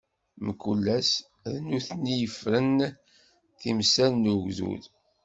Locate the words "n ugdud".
4.17-4.83